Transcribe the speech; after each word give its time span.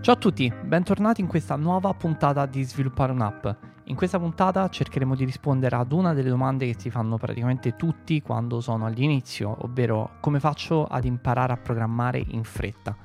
Ciao 0.00 0.14
a 0.14 0.18
tutti, 0.18 0.52
bentornati 0.62 1.20
in 1.20 1.26
questa 1.26 1.56
nuova 1.56 1.92
puntata 1.94 2.46
di 2.46 2.62
Sviluppare 2.62 3.10
un'app. 3.10 3.46
In 3.84 3.96
questa 3.96 4.20
puntata 4.20 4.68
cercheremo 4.68 5.16
di 5.16 5.24
rispondere 5.24 5.74
ad 5.74 5.90
una 5.90 6.12
delle 6.12 6.28
domande 6.28 6.66
che 6.66 6.78
si 6.78 6.90
fanno 6.90 7.16
praticamente 7.16 7.74
tutti 7.74 8.22
quando 8.22 8.60
sono 8.60 8.86
all'inizio, 8.86 9.56
ovvero 9.64 10.12
come 10.20 10.38
faccio 10.38 10.84
ad 10.84 11.04
imparare 11.04 11.54
a 11.54 11.56
programmare 11.56 12.22
in 12.28 12.44
fretta. 12.44 12.96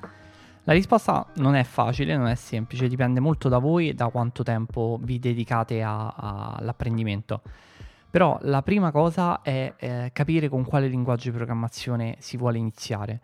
La 0.64 0.72
risposta 0.74 1.26
non 1.36 1.56
è 1.56 1.64
facile, 1.64 2.16
non 2.16 2.28
è 2.28 2.36
semplice, 2.36 2.86
dipende 2.86 3.18
molto 3.18 3.48
da 3.48 3.58
voi 3.58 3.88
e 3.88 3.94
da 3.94 4.08
quanto 4.08 4.44
tempo 4.44 5.00
vi 5.02 5.18
dedicate 5.18 5.82
a, 5.82 6.06
a, 6.06 6.54
all'apprendimento. 6.58 7.42
Però 8.08 8.38
la 8.42 8.62
prima 8.62 8.92
cosa 8.92 9.42
è 9.42 9.74
eh, 9.76 10.10
capire 10.12 10.48
con 10.48 10.64
quale 10.64 10.86
linguaggio 10.86 11.30
di 11.30 11.36
programmazione 11.36 12.16
si 12.20 12.36
vuole 12.36 12.58
iniziare. 12.58 13.20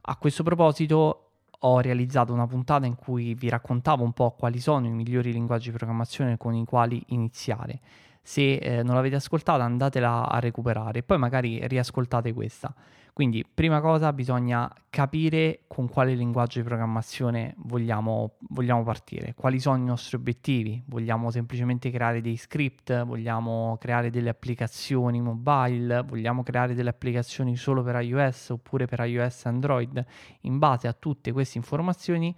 A 0.00 0.16
questo 0.16 0.42
proposito 0.42 1.27
ho 1.60 1.80
realizzato 1.80 2.32
una 2.32 2.46
puntata 2.46 2.86
in 2.86 2.94
cui 2.94 3.34
vi 3.34 3.48
raccontavo 3.48 4.04
un 4.04 4.12
po' 4.12 4.30
quali 4.32 4.60
sono 4.60 4.86
i 4.86 4.90
migliori 4.90 5.32
linguaggi 5.32 5.70
di 5.70 5.76
programmazione 5.76 6.36
con 6.36 6.54
i 6.54 6.64
quali 6.64 7.02
iniziare. 7.08 7.80
Se 8.28 8.56
eh, 8.56 8.82
non 8.82 8.94
l'avete 8.94 9.14
ascoltata 9.14 9.64
andatela 9.64 10.28
a 10.28 10.38
recuperare 10.38 10.98
e 10.98 11.02
poi 11.02 11.16
magari 11.16 11.66
riascoltate 11.66 12.34
questa. 12.34 12.74
Quindi, 13.14 13.42
prima 13.42 13.80
cosa, 13.80 14.12
bisogna 14.12 14.70
capire 14.90 15.60
con 15.66 15.88
quale 15.88 16.12
linguaggio 16.12 16.58
di 16.58 16.66
programmazione 16.66 17.54
vogliamo, 17.56 18.34
vogliamo, 18.50 18.82
partire, 18.82 19.32
quali 19.34 19.58
sono 19.58 19.78
i 19.78 19.84
nostri 19.84 20.18
obiettivi. 20.18 20.82
Vogliamo 20.88 21.30
semplicemente 21.30 21.90
creare 21.90 22.20
dei 22.20 22.36
script, 22.36 23.02
vogliamo 23.02 23.78
creare 23.80 24.10
delle 24.10 24.28
applicazioni 24.28 25.22
mobile, 25.22 26.02
vogliamo 26.02 26.42
creare 26.42 26.74
delle 26.74 26.90
applicazioni 26.90 27.56
solo 27.56 27.82
per 27.82 27.98
iOS 28.02 28.50
oppure 28.50 28.84
per 28.84 29.00
iOS 29.06 29.46
e 29.46 29.48
Android. 29.48 30.04
In 30.42 30.58
base 30.58 30.86
a 30.86 30.92
tutte 30.92 31.32
queste 31.32 31.56
informazioni, 31.56 32.36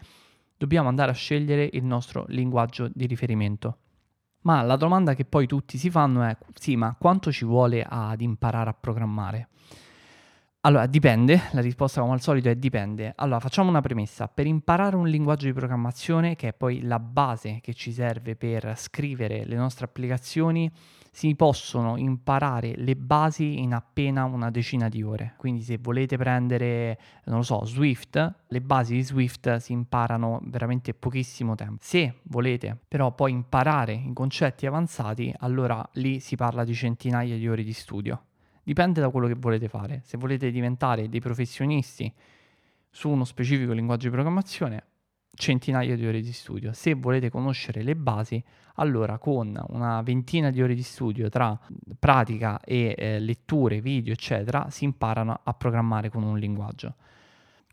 dobbiamo 0.57 0.89
andare 0.89 1.11
a 1.11 1.15
scegliere 1.15 1.69
il 1.73 1.83
nostro 1.83 2.27
linguaggio 2.29 2.89
di 2.95 3.07
riferimento. 3.07 3.79
Ma 4.43 4.63
la 4.63 4.77
domanda 4.77 5.15
che 5.15 5.25
poi 5.25 5.47
tutti 5.47 5.77
si 5.77 5.91
fanno 5.91 6.23
è: 6.23 6.37
sì, 6.55 6.77
ma 6.77 6.97
quanto 6.99 7.31
ci 7.31 7.45
vuole 7.45 7.85
ad 7.87 8.21
imparare 8.21 8.71
a 8.71 8.77
programmare? 8.79 9.49
Allora, 10.63 10.87
dipende, 10.87 11.41
la 11.53 11.63
risposta 11.63 12.03
come 12.03 12.13
al 12.13 12.21
solito 12.21 12.51
è 12.51 12.55
dipende. 12.55 13.15
Allora, 13.17 13.41
facciamo 13.41 13.71
una 13.71 13.81
premessa. 13.81 14.29
Per 14.29 14.47
imparare 14.47 14.97
un 14.97 15.09
linguaggio 15.09 15.47
di 15.47 15.55
programmazione, 15.55 16.37
che 16.37 16.49
è 16.49 16.53
poi 16.53 16.83
la 16.83 16.99
base 16.99 17.61
che 17.63 17.73
ci 17.73 17.93
serve 17.93 18.37
per 18.37 18.75
scrivere 18.77 19.47
le 19.47 19.57
nostre 19.57 19.87
applicazioni, 19.87 20.71
si 21.11 21.35
possono 21.35 21.97
imparare 21.97 22.75
le 22.77 22.95
basi 22.95 23.61
in 23.61 23.75
appena 23.75 24.25
una 24.25 24.51
decina 24.51 24.89
di 24.89 25.03
ore. 25.03 25.35
Quindi 25.37 25.63
se 25.63 25.79
volete 25.79 26.17
prendere, 26.17 26.99
non 27.25 27.39
lo 27.39 27.43
so, 27.43 27.65
Swift, 27.65 28.35
le 28.47 28.61
basi 28.61 28.95
di 28.95 29.03
Swift 29.03 29.57
si 29.57 29.73
imparano 29.73 30.41
veramente 30.45 30.95
pochissimo 30.95 31.55
tempo. 31.55 31.79
Se 31.81 32.21
volete 32.25 32.79
però 32.87 33.13
poi 33.13 33.33
imparare 33.33 33.93
i 33.93 34.13
concetti 34.13 34.67
avanzati, 34.67 35.35
allora 35.39 35.87
lì 35.95 36.21
si 36.21 36.37
parla 36.37 36.65
di 36.65 36.75
centinaia 36.75 37.37
di 37.37 37.49
ore 37.49 37.63
di 37.65 37.73
studio. 37.73 38.25
Dipende 38.63 39.01
da 39.01 39.11
quello 39.11 39.27
che 39.27 39.35
volete 39.35 39.69
fare. 39.69 40.03
Se 40.05 40.17
volete 40.17 40.51
diventare 40.51 41.09
dei 41.09 41.21
professionisti 41.21 42.13
su 42.89 43.09
uno 43.09 43.25
specifico 43.25 43.73
linguaggio 43.73 44.07
di 44.07 44.13
programmazione, 44.13 44.85
centinaia 45.35 45.97
di 45.97 46.07
ore 46.07 46.21
di 46.21 46.33
studio. 46.33 46.73
Se 46.73 46.95
volete 46.95 47.31
conoscere 47.31 47.83
le 47.83 47.97
basi, 47.97 48.43
allora 48.77 49.19
con 49.19 49.59
una 49.69 50.03
ventina 50.03 50.51
di 50.51 50.63
ore 50.63 50.75
di 50.75 50.83
studio 50.83 51.29
tra 51.29 51.59
pratica 51.99 52.61
e 52.61 52.95
eh, 52.97 53.19
letture, 53.19 53.81
video, 53.81 54.13
eccetera, 54.13 54.69
si 54.71 54.85
imparano 54.85 55.41
a 55.43 55.53
programmare 55.55 56.09
con 56.09 56.23
un 56.23 56.39
linguaggio. 56.39 56.95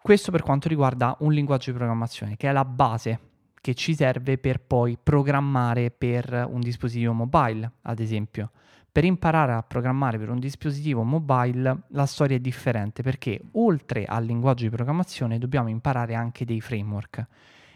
Questo 0.02 0.32
per 0.32 0.42
quanto 0.42 0.70
riguarda 0.70 1.16
un 1.20 1.34
linguaggio 1.34 1.72
di 1.72 1.78
programmazione, 1.78 2.38
che 2.38 2.50
è 2.50 2.52
la 2.52 2.66
base 2.66 3.20
che 3.60 3.74
ci 3.74 3.94
serve 3.94 4.38
per 4.38 4.62
poi 4.62 4.98
programmare 5.02 5.92
per 5.92 6.48
un 6.50 6.62
dispositivo 6.62 7.12
mobile, 7.12 7.72
ad 7.82 8.00
esempio. 8.00 8.52
Per 8.98 9.06
imparare 9.06 9.54
a 9.54 9.62
programmare 9.62 10.18
per 10.18 10.32
un 10.32 10.40
dispositivo 10.40 11.04
mobile 11.04 11.84
la 11.90 12.08
storia 12.08 12.36
è 12.36 12.40
differente 12.40 13.04
perché 13.04 13.40
oltre 13.52 14.06
al 14.06 14.26
linguaggio 14.26 14.64
di 14.64 14.72
programmazione 14.72 15.38
dobbiamo 15.38 15.70
imparare 15.70 16.16
anche 16.16 16.46
dei 16.46 16.62
framework. 16.62 17.28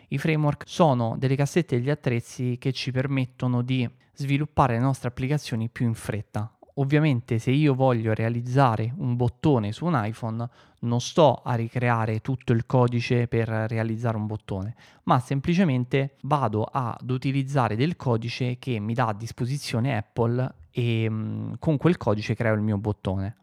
I 0.08 0.18
framework 0.18 0.64
sono 0.66 1.16
delle 1.20 1.36
cassette 1.36 1.78
degli 1.78 1.92
attrezzi 1.92 2.58
che 2.58 2.72
ci 2.74 2.90
permettono 2.90 3.62
di 3.62 3.88
sviluppare 4.16 4.74
le 4.74 4.80
nostre 4.80 5.10
applicazioni 5.10 5.70
più 5.70 5.86
in 5.86 5.94
fretta. 5.94 6.52
Ovviamente 6.76 7.38
se 7.38 7.52
io 7.52 7.76
voglio 7.76 8.16
realizzare 8.16 8.92
un 8.98 9.16
bottone 9.16 9.74
su 9.74 9.86
un 9.86 10.02
iPhone 10.04 10.50
non 10.80 11.02
sto 11.02 11.44
a 11.46 11.54
ricreare 11.54 12.22
tutto 12.22 12.52
il 12.52 12.66
codice 12.66 13.28
per 13.28 13.48
realizzare 13.48 14.18
un 14.18 14.26
bottone, 14.26 14.74
ma 15.04 15.20
semplicemente 15.20 16.16
vado 16.22 16.64
ad 16.64 17.08
utilizzare 17.12 17.76
del 17.76 17.96
codice 17.96 18.58
che 18.58 18.80
mi 18.80 18.96
dà 18.96 19.06
a 19.10 19.14
disposizione 19.14 19.96
Apple 19.96 20.56
e 20.72 21.10
mh, 21.10 21.58
con 21.60 21.78
quel 21.78 21.98
codice 21.98 22.36
creo 22.36 22.54
il 22.54 22.62
mio 22.62 22.78
bottone. 22.78 23.38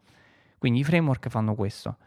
Quindi 0.57 0.79
i 0.79 0.83
framework 0.83 1.29
fanno 1.29 1.55
questo. 1.55 1.97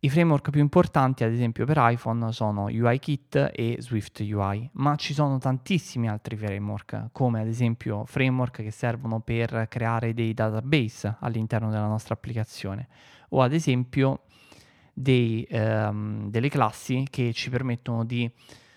I 0.00 0.10
framework 0.10 0.50
più 0.50 0.60
importanti, 0.60 1.24
ad 1.24 1.32
esempio 1.32 1.64
per 1.64 1.78
iPhone, 1.80 2.30
sono 2.32 2.64
UIKit 2.64 3.52
e 3.54 3.76
Swift 3.78 4.20
UI, 4.20 4.68
ma 4.72 4.96
ci 4.96 5.14
sono 5.14 5.38
tantissimi 5.38 6.10
altri 6.10 6.36
framework, 6.36 7.08
come 7.10 7.40
ad 7.40 7.46
esempio 7.46 8.04
framework 8.04 8.62
che 8.62 8.70
servono 8.70 9.20
per 9.20 9.66
creare 9.70 10.12
dei 10.12 10.34
database 10.34 11.16
all'interno 11.20 11.70
della 11.70 11.86
nostra 11.86 12.12
applicazione, 12.12 12.88
o 13.30 13.40
ad 13.40 13.54
esempio 13.54 14.24
dei, 14.92 15.46
ehm, 15.48 16.28
delle 16.28 16.50
classi 16.50 17.06
che 17.08 17.32
ci 17.32 17.48
permettono 17.48 18.04
di 18.04 18.30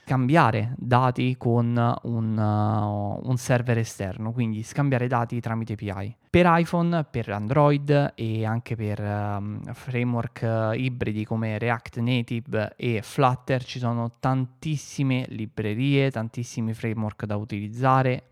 scambiare 0.07 0.73
dati 0.77 1.35
con 1.37 1.65
un, 2.03 2.37
uh, 2.37 3.27
un, 3.27 3.35
server 3.35 3.77
esterno, 3.77 4.31
quindi 4.31 4.63
scambiare 4.63 5.05
dati 5.07 5.41
tramite 5.41 5.73
API. 5.73 6.15
Per 6.29 6.45
iPhone, 6.47 7.03
per 7.03 7.27
Android 7.27 8.13
e 8.15 8.45
anche 8.45 8.77
per 8.77 9.01
um, 9.01 9.61
framework 9.73 10.39
uh, 10.43 10.71
ibridi 10.71 11.25
come 11.25 11.57
React 11.57 11.97
Native 11.97 12.75
e 12.77 13.01
Flutter 13.03 13.65
ci 13.65 13.79
sono 13.79 14.13
tantissime 14.17 15.25
librerie, 15.27 16.09
tantissimi 16.09 16.73
framework 16.73 17.25
da 17.25 17.35
utilizzare 17.35 18.23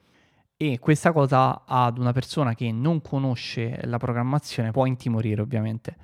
e 0.55 0.79
questa 0.79 1.11
cosa 1.11 1.63
ad 1.65 1.97
una 1.97 2.13
persona 2.13 2.55
che 2.55 2.71
non 2.71 3.01
conosce 3.01 3.81
la 3.83 3.97
programmazione 3.97 4.71
può 4.71 4.85
intimorire 4.85 5.41
ovviamente. 5.41 5.97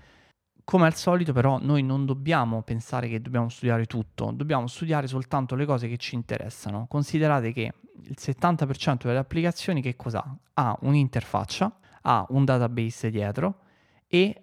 Come 0.64 0.86
al 0.86 0.96
solito 0.96 1.34
però 1.34 1.60
noi 1.62 1.84
non 1.84 2.06
dobbiamo 2.06 2.62
pensare 2.62 3.08
che 3.08 3.22
dobbiamo 3.22 3.50
studiare 3.50 3.86
tutto, 3.86 4.32
dobbiamo 4.32 4.68
studiare 4.68 5.08
soltanto 5.08 5.56
le 5.56 5.66
cose 5.66 5.88
che 5.88 5.98
ci 5.98 6.16
interessano. 6.16 6.86
Considerate 6.88 7.52
che 7.52 7.74
il 8.04 8.16
70% 8.18 9.06
delle 9.06 9.18
applicazioni 9.18 9.82
che 9.82 9.96
cosa 9.96 10.20
ha? 10.20 10.36
Ha 10.54 10.78
un'interfaccia, 10.82 11.80
ha 12.04 12.26
un 12.30 12.46
database 12.46 13.10
dietro 13.10 13.60
e 14.08 14.40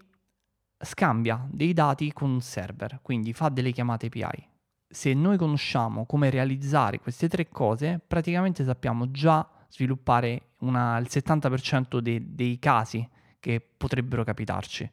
scambia 0.78 1.46
dei 1.50 1.72
dati 1.72 2.12
con 2.12 2.30
un 2.30 2.40
server, 2.40 3.00
quindi 3.02 3.32
fa 3.32 3.48
delle 3.48 3.72
chiamate 3.72 4.06
API. 4.06 4.48
Se 4.90 5.12
noi 5.12 5.36
conosciamo 5.36 6.06
come 6.06 6.30
realizzare 6.30 6.98
queste 6.98 7.28
tre 7.28 7.48
cose, 7.48 8.00
praticamente 8.06 8.64
sappiamo 8.64 9.10
già 9.10 9.46
sviluppare 9.68 10.52
una, 10.60 10.96
il 10.98 11.08
70% 11.10 11.98
de, 11.98 12.22
dei 12.34 12.58
casi 12.58 13.06
che 13.38 13.60
potrebbero 13.60 14.24
capitarci. 14.24 14.90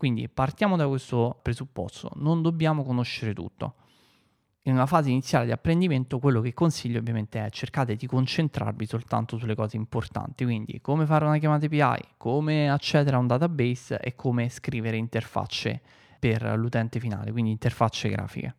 Quindi 0.00 0.30
partiamo 0.30 0.76
da 0.76 0.88
questo 0.88 1.38
presupposto, 1.42 2.10
non 2.14 2.40
dobbiamo 2.40 2.84
conoscere 2.84 3.34
tutto. 3.34 3.74
In 4.62 4.72
una 4.72 4.86
fase 4.86 5.10
iniziale 5.10 5.44
di 5.44 5.52
apprendimento 5.52 6.18
quello 6.18 6.40
che 6.40 6.54
consiglio 6.54 7.00
ovviamente 7.00 7.44
è 7.44 7.50
cercate 7.50 7.96
di 7.96 8.06
concentrarvi 8.06 8.86
soltanto 8.86 9.36
sulle 9.36 9.54
cose 9.54 9.76
importanti, 9.76 10.44
quindi 10.44 10.80
come 10.80 11.04
fare 11.04 11.26
una 11.26 11.36
chiamata 11.36 11.66
API, 11.66 12.14
come 12.16 12.70
accedere 12.70 13.14
a 13.14 13.18
un 13.18 13.26
database 13.26 14.00
e 14.00 14.14
come 14.14 14.48
scrivere 14.48 14.96
interfacce 14.96 15.82
per 16.18 16.50
l'utente 16.56 16.98
finale, 16.98 17.30
quindi 17.30 17.50
interfacce 17.50 18.08
grafiche. 18.08 18.54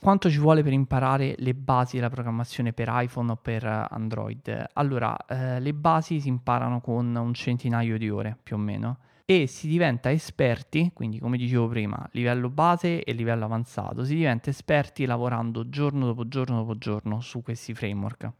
Quanto 0.00 0.30
ci 0.30 0.38
vuole 0.38 0.62
per 0.62 0.72
imparare 0.72 1.34
le 1.36 1.52
basi 1.52 1.96
della 1.96 2.08
programmazione 2.08 2.72
per 2.72 2.88
iPhone 2.90 3.32
o 3.32 3.36
per 3.36 3.66
Android? 3.90 4.64
Allora, 4.72 5.14
eh, 5.26 5.60
le 5.60 5.74
basi 5.74 6.22
si 6.22 6.28
imparano 6.28 6.80
con 6.80 7.14
un 7.14 7.34
centinaio 7.34 7.98
di 7.98 8.08
ore 8.08 8.38
più 8.42 8.56
o 8.56 8.58
meno 8.58 8.96
e 9.28 9.48
si 9.48 9.66
diventa 9.66 10.12
esperti, 10.12 10.92
quindi 10.94 11.18
come 11.18 11.36
dicevo 11.36 11.66
prima, 11.66 12.08
livello 12.12 12.48
base 12.48 13.02
e 13.02 13.12
livello 13.12 13.44
avanzato, 13.44 14.04
si 14.04 14.14
diventa 14.14 14.50
esperti 14.50 15.04
lavorando 15.04 15.68
giorno 15.68 16.06
dopo 16.06 16.28
giorno 16.28 16.58
dopo 16.58 16.78
giorno 16.78 17.20
su 17.20 17.42
questi 17.42 17.74
framework. 17.74 18.30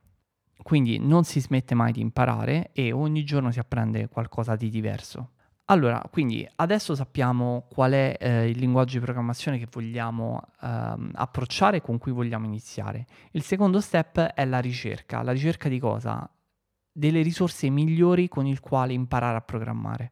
Quindi 0.63 0.99
non 0.99 1.25
si 1.25 1.41
smette 1.41 1.75
mai 1.75 1.91
di 1.91 2.01
imparare 2.01 2.71
e 2.73 2.93
ogni 2.93 3.25
giorno 3.25 3.51
si 3.51 3.59
apprende 3.59 4.09
qualcosa 4.09 4.55
di 4.55 4.71
diverso. 4.71 5.33
Allora, 5.67 6.01
quindi 6.09 6.49
adesso 6.57 6.95
sappiamo 6.95 7.67
qual 7.69 7.91
è 7.91 8.17
eh, 8.21 8.49
il 8.49 8.59
linguaggio 8.59 8.99
di 8.99 9.05
programmazione 9.05 9.59
che 9.59 9.67
vogliamo 9.69 10.41
ehm, 10.63 11.11
approcciare 11.15 11.79
e 11.79 11.81
con 11.81 11.99
cui 11.99 12.13
vogliamo 12.13 12.47
iniziare. 12.47 13.07
Il 13.33 13.43
secondo 13.43 13.81
step 13.81 14.21
è 14.21 14.45
la 14.45 14.61
ricerca. 14.61 15.23
La 15.23 15.33
ricerca 15.33 15.69
di 15.69 15.81
cosa? 15.81 16.29
Delle 16.93 17.23
risorse 17.23 17.69
migliori 17.71 18.29
con 18.29 18.47
il 18.47 18.61
quale 18.61 18.93
imparare 18.93 19.37
a 19.37 19.41
programmare. 19.41 20.11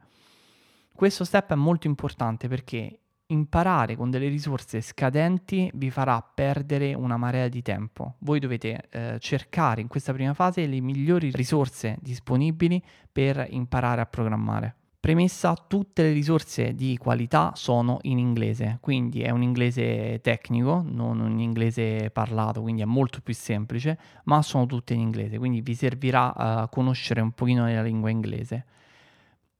Questo 0.96 1.25
step 1.25 1.50
è 1.50 1.56
molto 1.56 1.88
importante 1.88 2.46
perché 2.46 3.00
imparare 3.26 3.96
con 3.96 4.11
delle 4.11 4.29
risorse 4.29 4.81
scadenti 4.81 5.69
vi 5.75 5.91
farà 5.91 6.23
perdere 6.23 6.94
una 6.94 7.17
marea 7.17 7.49
di 7.49 7.62
tempo. 7.62 8.14
Voi 8.20 8.38
dovete 8.38 8.88
eh, 8.91 9.17
cercare 9.19 9.81
in 9.81 9.88
questa 9.88 10.12
prima 10.12 10.35
fase 10.35 10.64
le 10.67 10.81
migliori 10.81 11.32
risorse 11.32 11.96
disponibili 12.00 12.81
per 13.11 13.44
imparare 13.50 14.02
a 14.02 14.06
programmare. 14.06 14.76
Premessa, 15.00 15.55
tutte 15.67 16.02
le 16.02 16.12
risorse 16.12 16.76
di 16.76 16.96
qualità 16.96 17.50
sono 17.56 17.99
in 18.02 18.19
inglese, 18.19 18.79
quindi 18.81 19.20
è 19.20 19.31
un 19.31 19.43
inglese 19.43 20.20
tecnico, 20.23 20.82
non 20.87 21.19
un 21.19 21.41
inglese 21.41 22.08
parlato, 22.11 22.62
quindi 22.62 22.82
è 22.82 22.87
molto 22.87 23.20
più 23.20 23.35
semplice, 23.35 23.99
ma 24.25 24.41
sono 24.43 24.64
tutte 24.64 24.94
in 24.94 25.00
inglese, 25.00 25.38
quindi 25.38 25.61
vi 25.61 25.75
servirà 25.75 26.32
uh, 26.62 26.69
conoscere 26.70 27.20
un 27.20 27.32
pochino 27.32 27.67
la 27.67 27.82
lingua 27.82 28.11
inglese. 28.11 28.64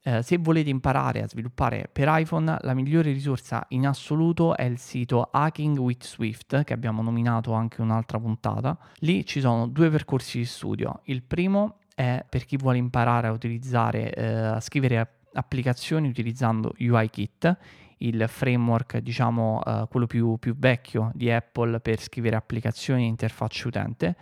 Uh, 0.05 0.21
se 0.21 0.37
volete 0.37 0.69
imparare 0.69 1.23
a 1.23 1.29
sviluppare 1.29 1.89
per 1.91 2.09
iPhone, 2.11 2.59
la 2.61 2.75
migliore 2.75 3.11
risorsa 3.11 3.65
in 3.71 3.87
assoluto 3.87 4.55
è 4.55 4.65
il 4.65 4.79
sito 4.79 5.31
Hacking 5.33 5.79
with 5.79 6.05
Swift, 6.05 6.63
che 6.63 6.75
abbiamo 6.75 7.01
nominato 7.01 7.55
anche 7.55 7.81
un'altra 7.81 8.21
puntata. 8.21 8.77
Lì 8.99 9.25
ci 9.25 9.41
sono 9.41 9.67
due 9.67 9.89
percorsi 9.89 10.39
di 10.39 10.45
studio. 10.45 11.01
Il 11.05 11.23
primo 11.23 11.79
è 11.95 12.23
per 12.29 12.45
chi 12.45 12.59
vuole 12.59 12.77
imparare 12.77 13.29
a 13.29 13.33
utilizzare, 13.33 14.13
uh, 14.15 14.57
a 14.57 14.61
scrivere 14.61 15.21
applicazioni 15.33 16.07
utilizzando 16.07 16.75
UIKit, 16.79 17.57
il 17.99 18.27
framework, 18.29 18.99
diciamo, 18.99 19.61
uh, 19.65 19.89
quello 19.89 20.07
più, 20.07 20.37
più 20.37 20.55
vecchio 20.55 21.13
di 21.15 21.31
Apple 21.31 21.81
per 21.81 21.99
scrivere 22.01 22.37
applicazioni 22.37 23.05
e 23.05 23.07
interfacce 23.07 23.69
utente, 23.69 24.17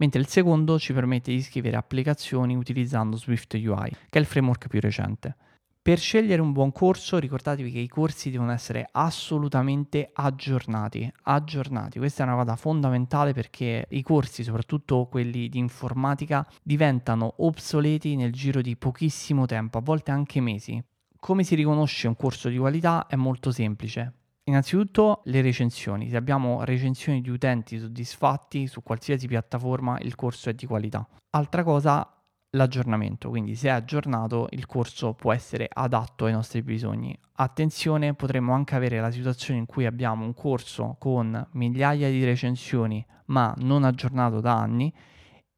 mentre 0.00 0.20
il 0.20 0.26
secondo 0.26 0.78
ci 0.78 0.92
permette 0.92 1.30
di 1.30 1.42
scrivere 1.42 1.76
applicazioni 1.76 2.56
utilizzando 2.56 3.16
Swift 3.16 3.54
UI, 3.54 3.90
che 4.08 4.18
è 4.18 4.18
il 4.18 4.26
framework 4.26 4.66
più 4.66 4.80
recente. 4.80 5.36
Per 5.82 5.98
scegliere 5.98 6.42
un 6.42 6.52
buon 6.52 6.72
corso 6.72 7.18
ricordatevi 7.18 7.70
che 7.70 7.78
i 7.78 7.88
corsi 7.88 8.30
devono 8.30 8.52
essere 8.52 8.86
assolutamente 8.92 10.10
aggiornati, 10.12 11.10
aggiornati. 11.22 11.98
Questa 11.98 12.22
è 12.22 12.26
una 12.26 12.36
cosa 12.36 12.56
fondamentale 12.56 13.32
perché 13.32 13.86
i 13.88 14.02
corsi, 14.02 14.42
soprattutto 14.42 15.06
quelli 15.10 15.48
di 15.48 15.58
informatica, 15.58 16.46
diventano 16.62 17.34
obsoleti 17.38 18.14
nel 18.14 18.32
giro 18.32 18.60
di 18.60 18.76
pochissimo 18.76 19.46
tempo, 19.46 19.78
a 19.78 19.82
volte 19.82 20.10
anche 20.10 20.40
mesi. 20.40 20.82
Come 21.18 21.44
si 21.44 21.54
riconosce 21.54 22.08
un 22.08 22.16
corso 22.16 22.50
di 22.50 22.58
qualità 22.58 23.06
è 23.06 23.16
molto 23.16 23.50
semplice. 23.50 24.19
Innanzitutto 24.44 25.22
le 25.24 25.42
recensioni. 25.42 26.08
Se 26.08 26.16
abbiamo 26.16 26.64
recensioni 26.64 27.20
di 27.20 27.30
utenti 27.30 27.78
soddisfatti 27.78 28.66
su 28.66 28.82
qualsiasi 28.82 29.26
piattaforma, 29.26 29.98
il 30.00 30.14
corso 30.14 30.50
è 30.50 30.54
di 30.54 30.66
qualità. 30.66 31.06
Altra 31.30 31.62
cosa 31.62 32.14
l'aggiornamento, 32.52 33.28
quindi 33.28 33.54
se 33.54 33.68
è 33.68 33.70
aggiornato 33.70 34.48
il 34.50 34.66
corso 34.66 35.14
può 35.14 35.32
essere 35.32 35.68
adatto 35.72 36.24
ai 36.24 36.32
nostri 36.32 36.62
bisogni. 36.62 37.16
Attenzione, 37.34 38.14
potremmo 38.14 38.52
anche 38.52 38.74
avere 38.74 39.00
la 39.00 39.10
situazione 39.10 39.60
in 39.60 39.66
cui 39.66 39.86
abbiamo 39.86 40.24
un 40.24 40.34
corso 40.34 40.96
con 40.98 41.46
migliaia 41.52 42.10
di 42.10 42.24
recensioni 42.24 43.04
ma 43.26 43.54
non 43.58 43.84
aggiornato 43.84 44.40
da 44.40 44.58
anni 44.58 44.92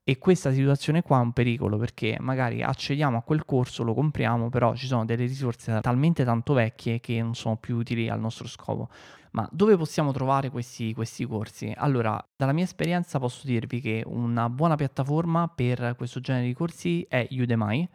e 0.05 0.19
questa 0.19 0.53
situazione 0.53 1.03
qua 1.03 1.19
è 1.19 1.23
un 1.23 1.33
pericolo 1.33 1.79
perché 1.79 2.17
magari 2.19 2.61
accediamo 2.61 3.19
a 3.19 3.23
quel 3.23 3.45
corso, 3.45 3.85
lo 3.85 3.95
compriamo, 3.95 4.49
però 4.49 4.75
ci 4.75 4.87
sono 4.87 5.05
delle 5.05 5.27
risorse 5.27 5.79
talmente 5.81 6.25
tanto 6.25 6.55
vecchie 6.55 6.99
che 6.99 7.23
non 7.23 7.37
sono 7.37 7.57
più 7.57 7.77
utili 7.77 8.09
al 8.09 8.19
nostro 8.19 8.49
scopo. 8.49 8.89
Ma 9.31 9.49
dove 9.53 9.77
possiamo 9.77 10.11
trovare 10.13 10.51
questi, 10.51 10.93
questi 10.93 11.25
corsi? 11.25 11.73
Allora, 11.77 12.23
dalla 12.37 12.53
mia 12.53 12.65
esperienza 12.65 13.21
posso 13.21 13.47
dirvi 13.47 13.81
che 13.81 14.03
una 14.05 14.51
buona 14.51 14.75
piattaforma 14.75 15.47
per 15.49 15.95
questo 15.97 16.21
genere 16.21 16.47
di 16.47 16.53
corsi 16.53 17.07
è 17.09 17.29
Udemy. 17.31 17.89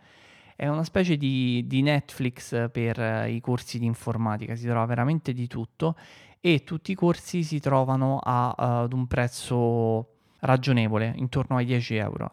È 0.55 0.67
una 0.67 0.85
specie 0.85 1.17
di, 1.17 1.65
di 1.67 1.81
Netflix 1.81 2.71
per 2.71 2.99
eh, 2.99 3.31
i 3.31 3.41
corsi 3.41 3.77
di 3.77 3.85
informatica, 3.85 4.55
si 4.55 4.65
trova 4.65 4.85
veramente 4.85 5.33
di 5.33 5.45
tutto 5.45 5.95
e 6.39 6.63
tutti 6.63 6.91
i 6.91 6.95
corsi 6.95 7.43
si 7.43 7.59
trovano 7.59 8.17
a, 8.23 8.55
uh, 8.57 8.63
ad 8.83 8.93
un 8.93 9.05
prezzo 9.05 10.16
ragionevole, 10.39 11.13
intorno 11.15 11.57
ai 11.57 11.65
10 11.65 11.95
euro. 11.95 12.31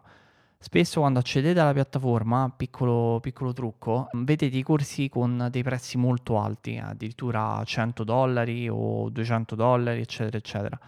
Spesso 0.57 1.01
quando 1.01 1.19
accedete 1.19 1.59
alla 1.59 1.73
piattaforma, 1.73 2.51
piccolo, 2.55 3.19
piccolo 3.21 3.53
trucco, 3.53 4.07
vedete 4.13 4.57
i 4.57 4.63
corsi 4.63 5.09
con 5.09 5.47
dei 5.51 5.61
prezzi 5.61 5.97
molto 5.97 6.39
alti, 6.39 6.77
addirittura 6.77 7.61
100 7.63 8.03
dollari 8.03 8.67
o 8.67 9.09
200 9.09 9.53
dollari, 9.55 10.01
eccetera, 10.01 10.37
eccetera. 10.37 10.79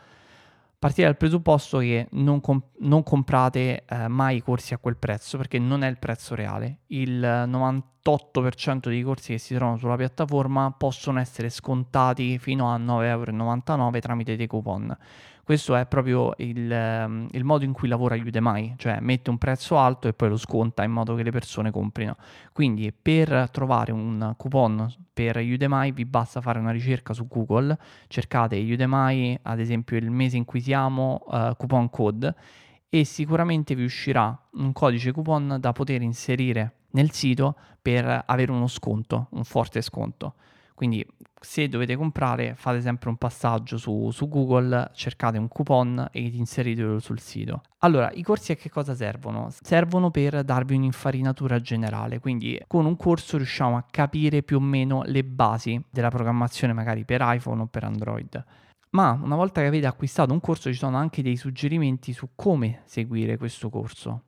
Partite 0.80 1.04
dal 1.04 1.18
presupposto 1.18 1.80
che 1.80 2.08
non, 2.12 2.40
comp- 2.40 2.76
non 2.80 3.02
comprate 3.02 3.84
eh, 3.86 4.08
mai 4.08 4.38
i 4.38 4.42
corsi 4.44 4.76
a 4.76 4.78
quel 4.78 4.96
prezzo 4.96 5.38
perché 5.38 5.58
non 5.58 5.84
è 5.84 5.88
il 5.88 5.98
prezzo 5.98 6.36
reale. 6.36 6.82
Il 6.88 7.20
98% 7.20 8.88
dei 8.88 9.02
corsi 9.02 9.34
che 9.34 9.38
si 9.40 9.56
trovano 9.56 9.78
sulla 9.78 9.96
piattaforma 9.96 10.72
possono 10.72 11.20
essere 11.20 11.50
scontati 11.50 12.38
fino 12.38 12.72
a 12.72 12.78
9,99 12.78 13.06
euro 13.06 14.00
tramite 14.00 14.36
dei 14.36 14.46
coupon. 14.46 14.96
Questo 15.48 15.76
è 15.76 15.86
proprio 15.86 16.34
il, 16.40 16.70
ehm, 16.70 17.30
il, 17.32 17.46
modo 17.46 17.64
in 17.64 17.72
cui 17.72 17.88
lavora 17.88 18.16
Udemy, 18.16 18.74
cioè 18.76 18.98
mette 19.00 19.30
un 19.30 19.38
prezzo 19.38 19.78
alto 19.78 20.10
e 20.10 20.14
poi 20.14 20.28
lo 20.28 20.36
sconta 20.36 20.84
in 20.84 20.92
modo 20.92 21.16
che 21.16 21.24
le 21.24 21.32
persone 21.32 21.72
comprino. 21.72 22.18
Quindi 22.52 22.92
per 22.92 23.50
trovare 23.50 23.94
un 23.94 24.34
coupon 24.36 24.94
per 25.14 25.38
Udemy 25.38 25.94
vi 25.94 26.04
basta 26.04 26.42
fare 26.42 26.60
una 26.60 26.72
ricerca 26.72 27.14
su 27.14 27.30
Google, 27.30 27.78
cercate 28.10 28.58
Udemy, 28.58 29.40
ad 29.44 29.62
esempio 29.62 29.96
il 29.96 30.12
mese 30.12 30.36
in 30.36 30.44
cui 30.44 30.60
siamo, 30.60 31.24
uh, 31.28 31.56
coupon 31.56 31.90
code, 31.90 32.36
e 32.90 33.06
sicuramente 33.06 33.74
vi 33.74 33.86
uscirà 33.86 34.38
un 34.56 34.74
codice 34.74 35.14
coupon 35.14 35.60
da 35.62 35.72
poter 35.72 36.02
inserire 36.02 36.74
nel 36.92 37.12
sito 37.12 37.56
per 37.82 38.24
avere 38.26 38.52
uno 38.52 38.68
sconto, 38.68 39.28
un 39.30 39.46
forte 39.46 39.82
sconto. 39.82 40.34
Quindi 40.78 41.08
se 41.40 41.68
dovete 41.68 41.96
comprare 41.96 42.56
fate 42.56 42.82
sempre 42.82 43.10
un 43.10 43.18
passaggio 43.18 43.78
su, 43.78 44.10
su, 44.12 44.28
Google, 44.28 44.92
cercate 44.94 45.38
un 45.38 45.48
coupon 45.48 46.08
e 46.12 46.22
inseritelo 46.22 47.00
sul 47.00 47.20
sito. 47.20 47.62
Allora, 47.80 48.12
i 48.14 48.24
corsi 48.24 48.52
a 48.52 48.56
che 48.56 48.70
cosa 48.70 48.96
servono? 48.96 49.50
Servono 49.62 50.12
per 50.12 50.44
darvi 50.44 50.76
un'infarinatura 50.76 51.60
generale, 51.62 52.20
quindi 52.20 52.60
con 52.68 52.86
un 52.86 52.96
corso 52.96 53.38
riusciamo 53.38 53.78
a 53.78 53.86
capire 53.90 54.44
più 54.44 54.58
o 54.58 54.62
meno 54.62 55.04
le 55.06 55.24
basi 55.24 55.82
della 55.90 56.10
programmazione 56.10 56.74
magari 56.74 57.06
per 57.06 57.22
iPhone 57.24 57.62
o 57.62 57.66
per 57.68 57.84
Android. 57.84 58.44
Ma 58.92 59.20
una 59.22 59.36
volta 59.36 59.62
che 59.62 59.68
avete 59.68 59.86
acquistato 59.86 60.34
un 60.34 60.40
corso 60.40 60.72
ci 60.72 60.78
sono 60.78 60.98
anche 60.98 61.22
dei 61.22 61.36
suggerimenti 61.36 62.14
su 62.14 62.30
come 62.36 62.82
seguire 62.86 63.38
questo 63.38 63.70
corso. 63.70 64.24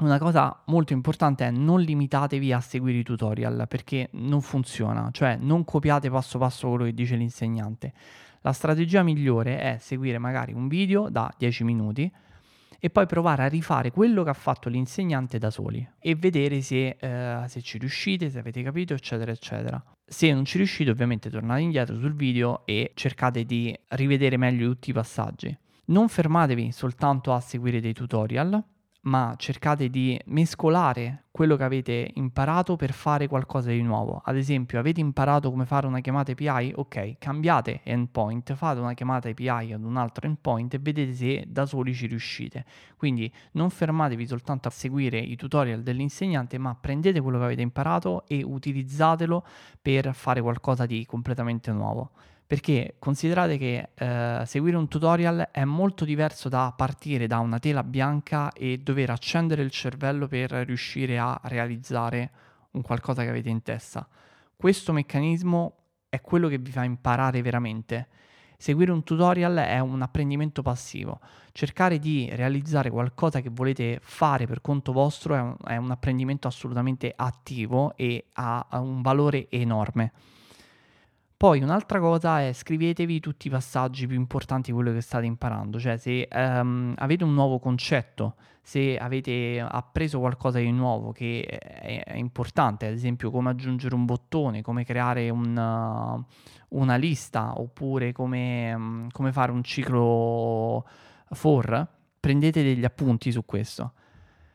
Una 0.00 0.18
cosa 0.18 0.62
molto 0.66 0.94
importante 0.94 1.46
è 1.46 1.50
non 1.50 1.82
limitatevi 1.82 2.54
a 2.54 2.60
seguire 2.60 2.98
i 2.98 3.02
tutorial 3.02 3.66
perché 3.68 4.08
non 4.12 4.40
funziona, 4.40 5.10
cioè 5.12 5.36
non 5.36 5.62
copiate 5.66 6.08
passo 6.08 6.38
passo 6.38 6.68
quello 6.68 6.84
che 6.84 6.94
dice 6.94 7.16
l'insegnante. 7.16 7.92
La 8.40 8.52
strategia 8.52 9.02
migliore 9.02 9.60
è 9.60 9.76
seguire 9.78 10.16
magari 10.16 10.54
un 10.54 10.68
video 10.68 11.10
da 11.10 11.30
10 11.36 11.64
minuti 11.64 12.10
e 12.78 12.88
poi 12.88 13.04
provare 13.04 13.42
a 13.42 13.48
rifare 13.48 13.90
quello 13.90 14.22
che 14.22 14.30
ha 14.30 14.34
fatto 14.34 14.70
l'insegnante 14.70 15.36
da 15.36 15.50
soli 15.50 15.86
e 15.98 16.14
vedere 16.14 16.62
se, 16.62 16.96
eh, 16.98 17.44
se 17.46 17.60
ci 17.60 17.76
riuscite, 17.76 18.30
se 18.30 18.38
avete 18.38 18.62
capito, 18.62 18.94
eccetera, 18.94 19.30
eccetera. 19.30 19.84
Se 20.02 20.32
non 20.32 20.46
ci 20.46 20.56
riuscite, 20.56 20.90
ovviamente 20.90 21.28
tornate 21.28 21.60
indietro 21.60 21.98
sul 21.98 22.14
video 22.14 22.64
e 22.64 22.92
cercate 22.94 23.44
di 23.44 23.78
rivedere 23.88 24.38
meglio 24.38 24.70
tutti 24.70 24.88
i 24.88 24.94
passaggi. 24.94 25.54
Non 25.86 26.08
fermatevi 26.08 26.72
soltanto 26.72 27.34
a 27.34 27.40
seguire 27.40 27.80
dei 27.80 27.92
tutorial, 27.92 28.64
ma 29.02 29.34
cercate 29.36 29.88
di 29.88 30.20
mescolare 30.26 31.24
quello 31.30 31.56
che 31.56 31.64
avete 31.64 32.10
imparato 32.14 32.76
per 32.76 32.92
fare 32.92 33.26
qualcosa 33.28 33.70
di 33.70 33.80
nuovo. 33.82 34.20
Ad 34.24 34.36
esempio, 34.36 34.78
avete 34.78 35.00
imparato 35.00 35.50
come 35.50 35.64
fare 35.64 35.86
una 35.86 36.00
chiamata 36.00 36.32
API? 36.32 36.72
Ok, 36.76 37.16
cambiate 37.18 37.80
endpoint, 37.84 38.52
fate 38.54 38.80
una 38.80 38.92
chiamata 38.92 39.28
API 39.28 39.72
ad 39.72 39.82
un 39.82 39.96
altro 39.96 40.26
endpoint 40.26 40.74
e 40.74 40.78
vedete 40.78 41.14
se 41.14 41.44
da 41.46 41.64
soli 41.64 41.94
ci 41.94 42.06
riuscite. 42.06 42.64
Quindi 42.96 43.32
non 43.52 43.70
fermatevi 43.70 44.26
soltanto 44.26 44.68
a 44.68 44.70
seguire 44.70 45.18
i 45.18 45.36
tutorial 45.36 45.82
dell'insegnante, 45.82 46.58
ma 46.58 46.74
prendete 46.74 47.20
quello 47.20 47.38
che 47.38 47.44
avete 47.44 47.62
imparato 47.62 48.26
e 48.26 48.42
utilizzatelo 48.42 49.44
per 49.80 50.12
fare 50.14 50.42
qualcosa 50.42 50.84
di 50.84 51.06
completamente 51.06 51.72
nuovo 51.72 52.10
perché 52.50 52.96
considerate 52.98 53.56
che 53.58 53.90
eh, 53.94 54.42
seguire 54.44 54.76
un 54.76 54.88
tutorial 54.88 55.50
è 55.52 55.62
molto 55.62 56.04
diverso 56.04 56.48
da 56.48 56.74
partire 56.76 57.28
da 57.28 57.38
una 57.38 57.60
tela 57.60 57.84
bianca 57.84 58.50
e 58.50 58.78
dover 58.78 59.10
accendere 59.10 59.62
il 59.62 59.70
cervello 59.70 60.26
per 60.26 60.50
riuscire 60.50 61.16
a 61.16 61.40
realizzare 61.44 62.32
un 62.72 62.82
qualcosa 62.82 63.22
che 63.22 63.28
avete 63.28 63.50
in 63.50 63.62
testa. 63.62 64.04
Questo 64.56 64.92
meccanismo 64.92 65.74
è 66.08 66.20
quello 66.20 66.48
che 66.48 66.58
vi 66.58 66.72
fa 66.72 66.82
imparare 66.82 67.40
veramente. 67.40 68.08
Seguire 68.58 68.90
un 68.90 69.04
tutorial 69.04 69.54
è 69.54 69.78
un 69.78 70.02
apprendimento 70.02 70.60
passivo. 70.60 71.20
Cercare 71.52 72.00
di 72.00 72.30
realizzare 72.32 72.90
qualcosa 72.90 73.40
che 73.40 73.50
volete 73.50 74.00
fare 74.02 74.48
per 74.48 74.60
conto 74.60 74.90
vostro 74.90 75.36
è 75.36 75.40
un, 75.40 75.54
è 75.66 75.76
un 75.76 75.92
apprendimento 75.92 76.48
assolutamente 76.48 77.12
attivo 77.14 77.94
e 77.94 78.24
ha 78.32 78.66
un 78.72 79.02
valore 79.02 79.48
enorme. 79.50 80.12
Poi 81.40 81.62
un'altra 81.62 82.00
cosa 82.00 82.42
è 82.42 82.52
scrivetevi 82.52 83.18
tutti 83.18 83.46
i 83.46 83.50
passaggi 83.50 84.06
più 84.06 84.14
importanti 84.14 84.68
di 84.68 84.76
quello 84.76 84.92
che 84.92 85.00
state 85.00 85.24
imparando, 85.24 85.80
cioè 85.80 85.96
se 85.96 86.28
um, 86.30 86.92
avete 86.98 87.24
un 87.24 87.32
nuovo 87.32 87.58
concetto, 87.58 88.34
se 88.60 88.98
avete 88.98 89.58
appreso 89.58 90.18
qualcosa 90.18 90.58
di 90.58 90.70
nuovo 90.70 91.12
che 91.12 91.42
è, 91.46 92.04
è 92.04 92.16
importante, 92.16 92.88
ad 92.88 92.92
esempio 92.92 93.30
come 93.30 93.48
aggiungere 93.48 93.94
un 93.94 94.04
bottone, 94.04 94.60
come 94.60 94.84
creare 94.84 95.30
una, 95.30 96.22
una 96.68 96.96
lista 96.96 97.58
oppure 97.58 98.12
come, 98.12 98.74
um, 98.74 99.08
come 99.10 99.32
fare 99.32 99.50
un 99.50 99.64
ciclo 99.64 100.86
for, 101.30 101.88
prendete 102.20 102.62
degli 102.62 102.84
appunti 102.84 103.32
su 103.32 103.46
questo 103.46 103.94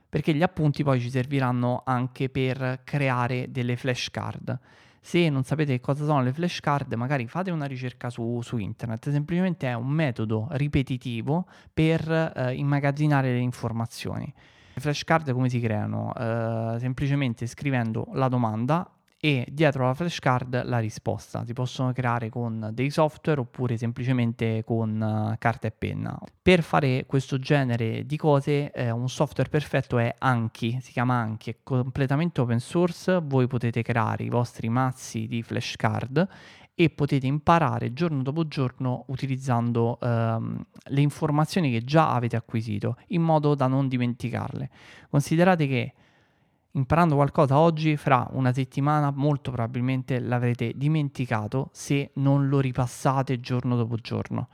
perché 0.07 0.35
gli 0.35 0.43
appunti 0.43 0.83
poi 0.83 1.01
ci 1.01 1.09
serviranno 1.09 1.81
anche 1.83 2.29
per 2.29 2.81
creare 2.83 3.47
delle 3.49 3.75
flashcard. 3.75 4.59
Se 5.05 5.29
non 5.29 5.43
sapete 5.43 5.79
cosa 5.79 6.03
sono 6.03 6.23
le 6.23 6.33
flashcard, 6.33 6.91
magari 6.95 7.27
fate 7.27 7.51
una 7.51 7.67
ricerca 7.67 8.09
su, 8.09 8.39
su 8.41 8.57
internet. 8.57 9.11
Semplicemente 9.11 9.67
è 9.67 9.73
un 9.73 9.85
metodo 9.85 10.47
ripetitivo 10.53 11.45
per 11.71 12.09
eh, 12.35 12.55
immagazzinare 12.55 13.31
le 13.31 13.37
informazioni. 13.37 14.33
Le 14.73 14.81
flashcard 14.81 15.31
come 15.31 15.47
si 15.47 15.59
creano? 15.59 16.11
Eh, 16.15 16.77
semplicemente 16.79 17.45
scrivendo 17.45 18.07
la 18.13 18.27
domanda 18.29 18.94
e 19.25 19.43
dietro 19.51 19.87
la 19.87 19.95
flashcard 19.95 20.65
la 20.65 20.77
risposta. 20.77 21.43
Si 21.47 21.53
possono 21.53 21.91
creare 21.93 22.29
con 22.29 22.69
dei 22.73 22.91
software 22.91 23.39
oppure 23.39 23.75
semplicemente 23.75 24.63
con 24.63 25.01
uh, 25.01 25.35
carta 25.39 25.65
e 25.65 25.71
penna. 25.71 26.15
Per 26.39 26.61
fare 26.61 27.07
questo 27.07 27.39
genere 27.39 28.05
di 28.05 28.17
cose 28.17 28.69
eh, 28.69 28.91
un 28.91 29.09
software 29.09 29.49
perfetto 29.49 29.97
è 29.97 30.13
Anki, 30.15 30.77
si 30.79 30.91
chiama 30.91 31.15
Anki, 31.15 31.49
è 31.49 31.55
completamente 31.63 32.39
open 32.39 32.59
source, 32.59 33.19
voi 33.23 33.47
potete 33.47 33.81
creare 33.81 34.25
i 34.25 34.29
vostri 34.29 34.69
mazzi 34.69 35.25
di 35.25 35.41
flashcard 35.41 36.27
e 36.75 36.91
potete 36.91 37.25
imparare 37.25 37.93
giorno 37.93 38.21
dopo 38.21 38.47
giorno 38.47 39.05
utilizzando 39.07 39.97
ehm, 40.01 40.63
le 40.89 41.01
informazioni 41.01 41.71
che 41.71 41.83
già 41.83 42.13
avete 42.13 42.35
acquisito 42.35 42.97
in 43.07 43.23
modo 43.23 43.55
da 43.55 43.65
non 43.65 43.87
dimenticarle. 43.87 44.69
Considerate 45.09 45.65
che 45.65 45.93
imparando 46.75 47.15
qualcosa 47.15 47.57
oggi, 47.57 47.97
fra 47.97 48.27
una 48.31 48.53
settimana 48.53 49.11
molto 49.11 49.51
probabilmente 49.51 50.19
l'avrete 50.19 50.73
dimenticato 50.75 51.69
se 51.71 52.11
non 52.15 52.47
lo 52.47 52.59
ripassate 52.59 53.39
giorno 53.39 53.75
dopo 53.75 53.95
giorno. 53.95 54.49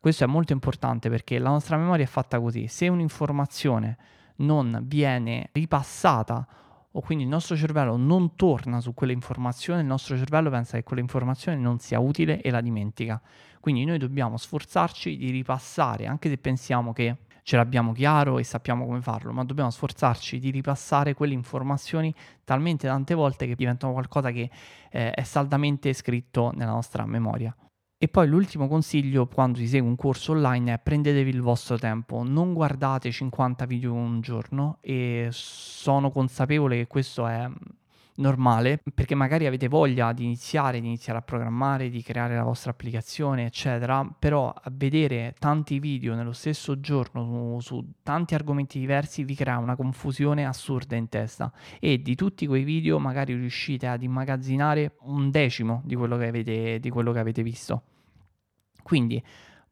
Questo 0.00 0.24
è 0.24 0.26
molto 0.26 0.52
importante 0.52 1.08
perché 1.08 1.38
la 1.38 1.50
nostra 1.50 1.76
memoria 1.76 2.04
è 2.04 2.08
fatta 2.08 2.40
così. 2.40 2.68
Se 2.68 2.88
un'informazione 2.88 3.96
non 4.36 4.80
viene 4.84 5.50
ripassata 5.52 6.46
o 6.90 7.00
quindi 7.00 7.24
il 7.24 7.30
nostro 7.30 7.54
cervello 7.54 7.96
non 7.96 8.34
torna 8.34 8.80
su 8.80 8.94
quell'informazione, 8.94 9.80
il 9.80 9.86
nostro 9.86 10.16
cervello 10.16 10.50
pensa 10.50 10.76
che 10.76 10.84
quell'informazione 10.84 11.58
non 11.58 11.78
sia 11.78 12.00
utile 12.00 12.40
e 12.40 12.50
la 12.50 12.60
dimentica. 12.60 13.20
Quindi 13.60 13.84
noi 13.84 13.98
dobbiamo 13.98 14.36
sforzarci 14.36 15.16
di 15.16 15.30
ripassare, 15.30 16.06
anche 16.06 16.28
se 16.28 16.38
pensiamo 16.38 16.92
che 16.92 17.16
ce 17.48 17.56
l'abbiamo 17.56 17.94
chiaro 17.94 18.38
e 18.38 18.44
sappiamo 18.44 18.84
come 18.84 19.00
farlo, 19.00 19.32
ma 19.32 19.42
dobbiamo 19.42 19.70
sforzarci 19.70 20.38
di 20.38 20.50
ripassare 20.50 21.14
quelle 21.14 21.32
informazioni 21.32 22.14
talmente 22.44 22.86
tante 22.86 23.14
volte 23.14 23.46
che 23.46 23.54
diventano 23.54 23.94
qualcosa 23.94 24.30
che 24.30 24.50
eh, 24.90 25.12
è 25.12 25.22
saldamente 25.22 25.94
scritto 25.94 26.52
nella 26.54 26.72
nostra 26.72 27.06
memoria. 27.06 27.56
E 27.96 28.06
poi 28.08 28.28
l'ultimo 28.28 28.68
consiglio 28.68 29.26
quando 29.28 29.56
si 29.56 29.66
segue 29.66 29.88
un 29.88 29.96
corso 29.96 30.32
online 30.32 30.74
è 30.74 30.78
prendetevi 30.78 31.30
il 31.30 31.40
vostro 31.40 31.78
tempo, 31.78 32.22
non 32.22 32.52
guardate 32.52 33.10
50 33.10 33.64
video 33.64 33.94
un 33.94 34.20
giorno 34.20 34.76
e 34.82 35.28
sono 35.30 36.10
consapevole 36.10 36.76
che 36.76 36.86
questo 36.86 37.26
è 37.26 37.48
normale, 38.18 38.80
perché 38.94 39.14
magari 39.14 39.46
avete 39.46 39.68
voglia 39.68 40.12
di 40.12 40.24
iniziare, 40.24 40.80
di 40.80 40.86
iniziare 40.86 41.18
a 41.18 41.22
programmare, 41.22 41.90
di 41.90 42.02
creare 42.02 42.34
la 42.34 42.42
vostra 42.42 42.70
applicazione, 42.70 43.46
eccetera, 43.46 44.08
però 44.18 44.54
vedere 44.72 45.34
tanti 45.38 45.78
video 45.78 46.14
nello 46.14 46.32
stesso 46.32 46.80
giorno 46.80 47.58
su, 47.60 47.60
su 47.60 47.92
tanti 48.02 48.34
argomenti 48.34 48.78
diversi 48.78 49.24
vi 49.24 49.34
crea 49.34 49.58
una 49.58 49.76
confusione 49.76 50.46
assurda 50.46 50.96
in 50.96 51.08
testa 51.08 51.52
e 51.80 52.00
di 52.00 52.14
tutti 52.14 52.46
quei 52.46 52.64
video 52.64 52.98
magari 52.98 53.34
riuscite 53.34 53.86
ad 53.86 54.02
immagazzinare 54.02 54.96
un 55.02 55.30
decimo 55.30 55.82
di 55.84 55.94
quello 55.94 56.16
che 56.16 56.26
avete, 56.26 56.80
di 56.80 56.90
quello 56.90 57.12
che 57.12 57.18
avete 57.18 57.42
visto. 57.42 57.82
Quindi 58.82 59.22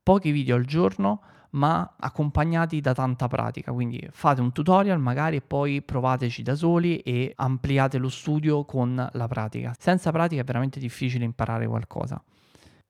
pochi 0.03 0.31
video 0.31 0.57
al 0.57 0.65
giorno 0.65 1.21
ma 1.57 1.95
accompagnati 1.99 2.81
da 2.81 2.95
tanta 2.95 3.29
pratica. 3.29 3.73
Quindi 3.73 4.07
fate 4.11 4.41
un 4.41 4.53
tutorial 4.53 5.01
magari 5.01 5.37
e 5.37 5.41
poi 5.41 5.83
provateci 5.83 6.43
da 6.43 6.55
soli 6.55 6.99
e 6.99 7.33
ampliate 7.35 7.99
lo 7.99 8.09
studio 8.09 8.65
con 8.65 9.09
la 9.11 9.29
pratica. 9.29 9.75
Senza 9.79 10.11
pratica 10.11 10.43
è 10.43 10.45
veramente 10.45 10.79
difficile 10.79 11.25
imparare 11.25 11.67
qualcosa. 11.67 12.23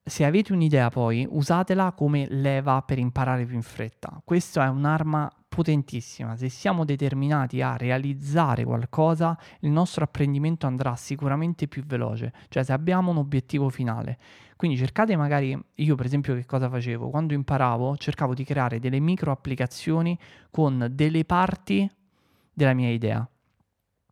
Se 0.09 0.25
avete 0.25 0.53
un'idea 0.53 0.89
poi, 0.89 1.27
usatela 1.29 1.93
come 1.93 2.27
leva 2.29 2.81
per 2.83 2.99
imparare 2.99 3.45
più 3.45 3.57
in 3.57 3.63
fretta. 3.63 4.21
Questa 4.25 4.65
è 4.65 4.69
un'arma 4.69 5.29
potentissima. 5.57 6.37
Se 6.37 6.51
siamo 6.51 6.85
determinati 6.85 7.63
a 7.63 7.79
realizzare 7.79 8.63
qualcosa, 8.63 9.39
il 9.61 9.71
nostro 9.71 10.05
apprendimento 10.05 10.67
andrà 10.67 10.95
sicuramente 10.97 11.67
più 11.67 11.83
veloce. 11.83 12.35
Cioè 12.49 12.63
se 12.63 12.75
abbiamo 12.75 13.11
un 13.11 13.17
obiettivo 13.17 13.71
finale 13.71 14.19
quindi 14.57 14.79
cercate 14.79 15.17
magari, 15.17 15.59
io 15.75 15.95
per 15.97 16.07
esempio 16.07 16.35
che 16.35 16.47
cosa 16.47 16.71
facevo? 16.71 17.11
Quando 17.11 17.35
imparavo 17.35 17.99
cercavo 17.99 18.33
di 18.33 18.43
creare 18.43 18.81
delle 18.81 19.01
micro 19.01 19.31
applicazioni 19.31 20.19
con 20.51 20.89
delle 20.93 21.27
parti 21.27 21.89
della 22.55 22.73
mia 22.73 22.89
idea. 22.89 23.29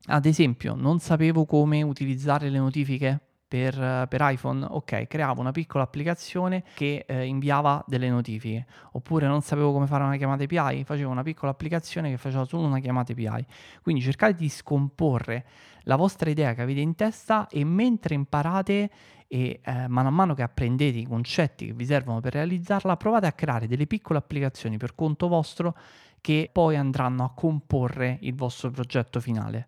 Ad 0.08 0.26
esempio, 0.26 0.74
non 0.74 0.98
sapevo 0.98 1.46
come 1.46 1.80
utilizzare 1.80 2.50
le 2.50 2.58
notifiche 2.58 3.20
per, 3.54 4.06
per, 4.08 4.20
iPhone, 4.20 4.66
ok, 4.68 5.06
creavo 5.06 5.40
una 5.40 5.52
piccola 5.52 5.84
applicazione 5.84 6.64
che 6.74 7.04
eh, 7.06 7.24
inviava 7.24 7.84
delle 7.86 8.10
notifiche, 8.10 8.66
oppure 8.90 9.28
non 9.28 9.42
sapevo 9.42 9.70
come 9.72 9.86
fare 9.86 10.02
una 10.02 10.16
chiamata 10.16 10.42
API, 10.42 10.82
facevo 10.82 11.08
una 11.08 11.22
piccola 11.22 11.52
applicazione 11.52 12.10
che 12.10 12.16
faceva 12.16 12.44
solo 12.46 12.66
una 12.66 12.80
chiamata 12.80 13.12
API. 13.12 13.46
Quindi 13.80 14.02
cercate 14.02 14.34
di 14.34 14.48
scomporre 14.48 15.44
la 15.84 15.94
vostra 15.94 16.30
idea 16.30 16.52
che 16.52 16.62
avete 16.62 16.80
in 16.80 16.96
testa 16.96 17.46
e 17.46 17.62
mentre 17.62 18.16
imparate 18.16 18.90
e 19.28 19.60
eh, 19.62 19.86
mano 19.86 20.08
a 20.08 20.10
mano 20.10 20.34
che 20.34 20.42
apprendete 20.42 20.98
i 20.98 21.06
concetti 21.06 21.66
che 21.66 21.74
vi 21.74 21.86
servono 21.86 22.18
per 22.18 22.32
realizzarla, 22.32 22.96
provate 22.96 23.28
a 23.28 23.32
creare 23.32 23.68
delle 23.68 23.86
piccole 23.86 24.18
applicazioni 24.18 24.78
per 24.78 24.96
conto 24.96 25.28
vostro 25.28 25.76
che 26.20 26.50
poi 26.52 26.74
andranno 26.74 27.22
a 27.22 27.30
comporre 27.32 28.18
il 28.22 28.34
vostro 28.34 28.72
progetto 28.72 29.20
finale. 29.20 29.66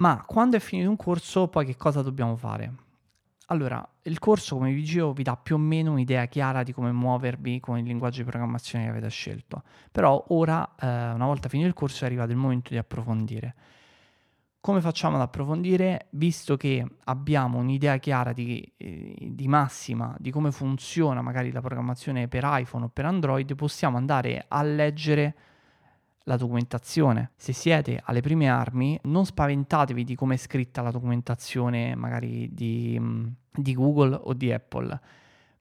Ma 0.00 0.22
quando 0.24 0.56
è 0.56 0.60
finito 0.60 0.88
un 0.88 0.96
corso, 0.96 1.48
poi 1.48 1.66
che 1.66 1.76
cosa 1.76 2.02
dobbiamo 2.02 2.36
fare? 2.36 2.72
Allora, 3.46 3.84
il 4.02 4.20
corso, 4.20 4.54
come 4.54 4.72
vi 4.72 4.82
dicevo, 4.82 5.12
vi 5.12 5.24
dà 5.24 5.36
più 5.36 5.56
o 5.56 5.58
meno 5.58 5.90
un'idea 5.90 6.26
chiara 6.26 6.62
di 6.62 6.72
come 6.72 6.92
muovervi 6.92 7.58
con 7.58 7.78
il 7.78 7.84
linguaggio 7.84 8.18
di 8.18 8.28
programmazione 8.28 8.84
che 8.84 8.90
avete 8.90 9.08
scelto. 9.08 9.64
Però 9.90 10.24
ora, 10.28 10.74
eh, 10.78 10.86
una 10.86 11.24
volta 11.26 11.48
finito 11.48 11.68
il 11.68 11.74
corso, 11.74 12.04
è 12.04 12.06
arrivato 12.06 12.30
il 12.30 12.36
momento 12.36 12.70
di 12.70 12.76
approfondire. 12.76 13.54
Come 14.60 14.80
facciamo 14.80 15.16
ad 15.16 15.22
approfondire? 15.22 16.06
Visto 16.10 16.56
che 16.56 16.86
abbiamo 17.04 17.58
un'idea 17.58 17.96
chiara 17.96 18.32
di, 18.32 18.72
eh, 18.76 19.16
di, 19.32 19.48
massima 19.48 20.14
di 20.20 20.30
come 20.30 20.52
funziona 20.52 21.22
magari 21.22 21.50
la 21.50 21.60
programmazione 21.60 22.28
per 22.28 22.42
iPhone 22.44 22.84
o 22.84 22.88
per 22.88 23.04
Android, 23.04 23.52
possiamo 23.56 23.96
andare 23.96 24.44
a 24.46 24.62
leggere 24.62 25.34
la 26.28 26.36
documentazione. 26.36 27.32
Se 27.36 27.52
siete 27.52 28.00
alle 28.04 28.20
prime 28.20 28.48
armi, 28.48 28.98
non 29.04 29.24
spaventatevi 29.24 30.04
di 30.04 30.14
come 30.14 30.34
è 30.34 30.38
scritta 30.38 30.82
la 30.82 30.90
documentazione 30.90 31.96
magari 31.96 32.48
di, 32.52 33.00
di 33.50 33.74
Google 33.74 34.18
o 34.22 34.34
di 34.34 34.52
Apple 34.52 35.00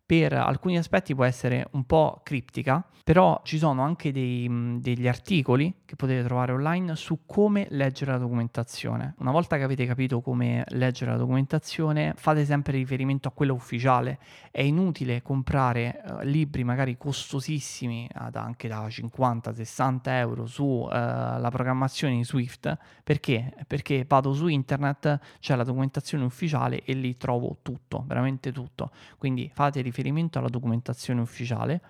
per 0.08 0.32
alcuni 0.32 0.78
aspetti 0.78 1.14
può 1.14 1.26
essere 1.26 1.68
un 1.72 1.84
po' 1.84 2.22
criptica, 2.24 2.82
però 3.04 3.42
ci 3.44 3.58
sono 3.58 3.82
anche 3.82 4.14
dei, 4.14 4.80
degli 4.80 5.06
articoli 5.06 5.82
che 5.84 5.98
potete 5.98 6.24
trovare 6.24 6.54
online 6.54 6.96
su 6.96 7.20
come 7.26 7.68
leggere 7.72 8.12
la 8.12 8.18
documentazione. 8.18 9.16
Una 9.18 9.32
volta 9.32 9.58
che 9.58 9.64
avete 9.64 9.86
capito 9.86 10.22
come 10.22 10.64
leggere 10.70 11.12
la 11.12 11.18
documentazione, 11.18 12.14
fate 12.16 12.46
sempre 12.46 12.78
riferimento 12.78 13.28
a 13.28 13.32
quella 13.32 13.52
ufficiale. 13.52 14.18
È 14.50 14.62
inutile 14.62 15.22
comprare 15.22 16.02
uh, 16.06 16.20
libri 16.24 16.64
magari 16.64 16.98
costosissimi, 16.98 18.10
ad 18.14 18.38
anche 18.38 18.70
da 18.70 18.88
50-60 18.88 20.00
euro 20.06 20.46
sulla 20.46 21.42
uh, 21.44 21.50
programmazione 21.50 22.14
in 22.14 22.24
Swift, 22.24 22.78
perché? 23.04 23.54
Perché 23.68 24.06
vado 24.08 24.34
su 24.34 24.48
internet, 24.48 25.20
c'è 25.40 25.56
la 25.56 25.64
documentazione 25.64 26.24
ufficiale 26.24 26.82
e 26.84 26.94
lì 26.94 27.18
trovo 27.18 27.58
tutto, 27.62 28.06
veramente 28.08 28.54
tutto. 28.54 28.92
Quindi 29.18 29.52
fate 29.54 29.82
riferimento 29.82 29.96
riferimento 29.98 30.38
alla 30.38 30.50
documentazione 30.50 31.22
ufficiale 31.22 31.82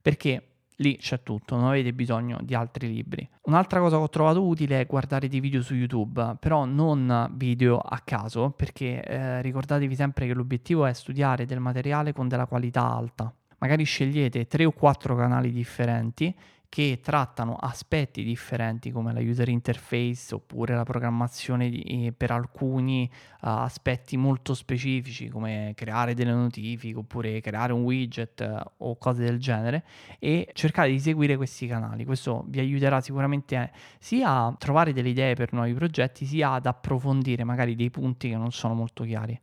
perché 0.00 0.48
lì 0.78 0.96
c'è 0.96 1.22
tutto, 1.22 1.56
non 1.56 1.68
avete 1.68 1.92
bisogno 1.94 2.38
di 2.42 2.54
altri 2.54 2.88
libri. 2.88 3.26
Un'altra 3.42 3.80
cosa 3.80 3.96
che 3.96 4.02
ho 4.02 4.08
trovato 4.08 4.44
utile 4.44 4.80
è 4.80 4.86
guardare 4.86 5.28
dei 5.28 5.40
video 5.40 5.62
su 5.62 5.74
YouTube, 5.74 6.36
però 6.38 6.64
non 6.64 7.32
video 7.36 7.78
a 7.78 8.00
caso, 8.04 8.50
perché 8.50 9.02
eh, 9.02 9.40
ricordatevi 9.40 9.94
sempre 9.94 10.26
che 10.26 10.34
l'obiettivo 10.34 10.84
è 10.84 10.92
studiare 10.92 11.46
del 11.46 11.60
materiale 11.60 12.12
con 12.12 12.28
della 12.28 12.46
qualità 12.46 12.84
alta. 12.84 13.32
Magari 13.58 13.84
scegliete 13.84 14.46
tre 14.46 14.64
o 14.66 14.72
quattro 14.72 15.16
canali 15.16 15.50
differenti 15.50 16.34
che 16.74 16.98
trattano 17.00 17.54
aspetti 17.54 18.24
differenti 18.24 18.90
come 18.90 19.12
la 19.12 19.20
user 19.20 19.48
interface 19.48 20.34
oppure 20.34 20.74
la 20.74 20.82
programmazione 20.82 21.70
di, 21.70 22.12
per 22.16 22.32
alcuni 22.32 23.08
uh, 23.12 23.46
aspetti 23.46 24.16
molto 24.16 24.54
specifici 24.54 25.28
come 25.28 25.70
creare 25.76 26.14
delle 26.14 26.32
notifiche 26.32 26.98
oppure 26.98 27.40
creare 27.40 27.72
un 27.72 27.84
widget 27.84 28.40
uh, 28.40 28.86
o 28.88 28.98
cose 28.98 29.22
del 29.22 29.38
genere 29.38 29.84
e 30.18 30.50
cercare 30.52 30.90
di 30.90 30.98
seguire 30.98 31.36
questi 31.36 31.68
canali. 31.68 32.04
Questo 32.04 32.44
vi 32.48 32.58
aiuterà 32.58 33.00
sicuramente 33.00 33.70
sia 34.00 34.46
a 34.46 34.56
trovare 34.58 34.92
delle 34.92 35.10
idee 35.10 35.36
per 35.36 35.52
nuovi 35.52 35.74
progetti 35.74 36.26
sia 36.26 36.54
ad 36.54 36.66
approfondire 36.66 37.44
magari 37.44 37.76
dei 37.76 37.90
punti 37.90 38.30
che 38.30 38.36
non 38.36 38.50
sono 38.50 38.74
molto 38.74 39.04
chiari. 39.04 39.40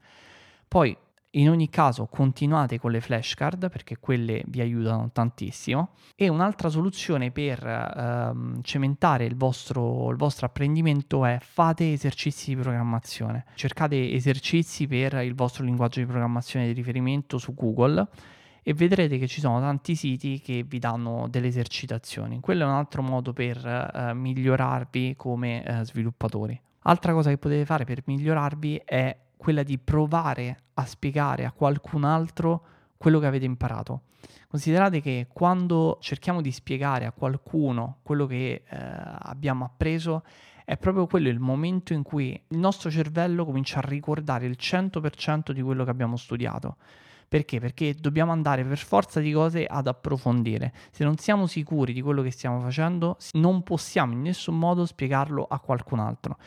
Poi 0.68 0.98
in 1.32 1.50
ogni 1.50 1.70
caso 1.70 2.08
continuate 2.08 2.78
con 2.80 2.92
le 2.92 3.00
flashcard 3.00 3.70
perché 3.70 3.98
quelle 4.00 4.44
vi 4.48 4.60
aiutano 4.60 5.12
tantissimo 5.14 5.92
e 6.16 6.28
un'altra 6.28 6.68
soluzione 6.68 7.32
per 7.32 7.66
ehm, 7.66 8.62
cementare 8.62 9.26
il 9.26 9.36
vostro, 9.36 10.10
il 10.10 10.18
vostro 10.18 10.48
apprendimento 10.48 11.26
è 11.26 11.38
fate 11.40 11.94
esercizi 11.94 12.54
di 12.54 12.62
programmazione. 12.62 13.46
Cercate 13.56 14.12
esercizi 14.12 14.88
per 14.88 15.14
il 15.24 15.34
vostro 15.34 15.64
linguaggio 15.64 16.00
di 16.00 16.06
programmazione 16.06 16.66
di 16.66 16.74
riferimento 16.74 17.38
su 17.38 17.54
Google 17.54 18.08
e 18.64 18.74
vedrete 18.74 19.18
che 19.18 19.28
ci 19.28 19.40
sono 19.40 19.60
tanti 19.60 19.96
siti 19.96 20.40
che 20.42 20.64
vi 20.68 20.80
danno 20.80 21.28
delle 21.30 21.48
esercitazioni. 21.48 22.40
Quello 22.42 22.64
è 22.64 22.68
un 22.68 22.74
altro 22.74 23.02
modo 23.02 23.32
per 23.32 23.66
eh, 23.66 24.14
migliorarvi 24.14 25.16
come 25.16 25.64
eh, 25.64 25.86
sviluppatori. 25.86 26.60
Altra 26.84 27.14
cosa 27.14 27.30
che 27.30 27.38
potete 27.38 27.66
fare 27.66 27.86
per 27.86 28.02
migliorarvi 28.06 28.82
è 28.84 29.16
quella 29.42 29.64
di 29.64 29.80
provare 29.80 30.66
a 30.76 30.86
spiegare 30.86 31.46
a 31.46 31.52
qualcun 31.52 32.04
altro 32.04 32.64
quello 32.96 33.18
che 33.18 33.26
avete 33.26 33.46
imparato. 33.46 34.02
Considerate 34.48 35.02
che 35.02 35.26
quando 35.34 35.98
cerchiamo 36.00 36.42
di 36.42 36.52
spiegare 36.52 37.08
a 37.08 37.12
qualcuno 37.12 37.98
quello 38.04 38.28
che 38.28 38.62
eh, 38.64 38.78
abbiamo 38.78 39.66
appreso, 39.66 40.24
è 40.64 40.78
proprio 40.78 41.08
quello 41.08 41.28
il 41.28 41.40
momento 41.40 41.94
in 41.94 42.04
cui 42.04 42.40
il 42.50 42.58
nostro 42.60 42.92
cervello 42.92 43.44
comincia 43.44 43.80
a 43.80 43.82
ricordare 43.82 44.46
il 44.46 44.58
100% 44.60 45.50
di 45.54 45.62
quello 45.64 45.86
che 45.86 45.90
abbiamo 45.90 46.18
studiato. 46.18 46.78
Perché? 47.28 47.60
Perché 47.60 47.96
dobbiamo 47.96 48.32
andare 48.32 48.64
per 48.64 48.78
forza 48.78 49.20
di 49.20 49.32
cose 49.32 49.66
ad 49.66 49.88
approfondire. 49.88 50.72
Se 50.92 51.04
non 51.04 51.18
siamo 51.18 51.48
sicuri 51.48 51.94
di 51.94 52.02
quello 52.02 52.22
che 52.22 52.30
stiamo 52.30 52.60
facendo, 52.60 53.18
non 53.32 53.64
possiamo 53.64 54.14
in 54.14 54.22
nessun 54.22 54.60
modo 54.60 54.86
spiegarlo 54.86 55.48
a 55.50 55.60
qualcun 55.60 56.00
altro. 56.00 56.38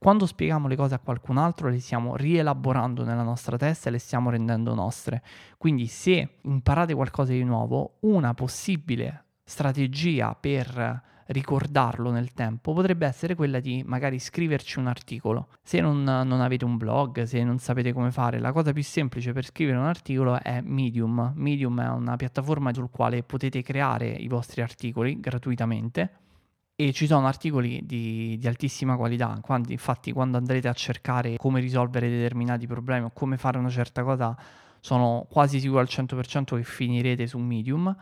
Quando 0.00 0.24
spieghiamo 0.24 0.66
le 0.66 0.76
cose 0.76 0.94
a 0.94 0.98
qualcun 0.98 1.36
altro 1.36 1.68
le 1.68 1.78
stiamo 1.78 2.16
rielaborando 2.16 3.04
nella 3.04 3.22
nostra 3.22 3.58
testa 3.58 3.90
e 3.90 3.92
le 3.92 3.98
stiamo 3.98 4.30
rendendo 4.30 4.72
nostre. 4.72 5.22
Quindi 5.58 5.88
se 5.88 6.38
imparate 6.40 6.94
qualcosa 6.94 7.32
di 7.32 7.44
nuovo, 7.44 7.98
una 8.00 8.32
possibile 8.32 9.24
strategia 9.44 10.34
per 10.34 11.02
ricordarlo 11.26 12.10
nel 12.10 12.32
tempo 12.32 12.72
potrebbe 12.72 13.06
essere 13.06 13.34
quella 13.34 13.60
di 13.60 13.82
magari 13.84 14.18
scriverci 14.18 14.78
un 14.78 14.86
articolo. 14.86 15.48
Se 15.62 15.82
non, 15.82 16.02
non, 16.02 16.40
avete 16.40 16.64
un 16.64 16.78
blog, 16.78 17.24
se 17.24 17.44
non 17.44 17.58
sapete 17.58 17.92
come 17.92 18.10
fare, 18.10 18.38
la 18.38 18.52
cosa 18.52 18.72
più 18.72 18.82
semplice 18.82 19.34
per 19.34 19.44
scrivere 19.44 19.76
un 19.76 19.84
articolo 19.84 20.40
è 20.40 20.62
Medium. 20.62 21.32
Medium 21.34 21.78
è 21.78 21.88
una 21.88 22.16
piattaforma 22.16 22.72
sul 22.72 22.88
quale 22.88 23.22
potete 23.22 23.60
creare 23.60 24.08
i 24.08 24.28
vostri 24.28 24.62
articoli 24.62 25.20
gratuitamente 25.20 26.20
e 26.88 26.94
ci 26.94 27.06
sono 27.06 27.26
articoli 27.26 27.84
di, 27.84 28.38
di 28.38 28.46
altissima 28.46 28.96
qualità. 28.96 29.38
Quando, 29.42 29.70
infatti, 29.70 30.12
quando 30.12 30.38
andrete 30.38 30.66
a 30.66 30.72
cercare 30.72 31.36
come 31.36 31.60
risolvere 31.60 32.08
determinati 32.08 32.66
problemi 32.66 33.04
o 33.04 33.10
come 33.12 33.36
fare 33.36 33.58
una 33.58 33.68
certa 33.68 34.02
cosa, 34.02 34.34
sono 34.80 35.26
quasi 35.28 35.60
sicuro 35.60 35.80
al 35.80 35.88
100% 35.90 36.56
che 36.56 36.64
finirete 36.64 37.26
su 37.26 37.36
Medium. 37.36 37.94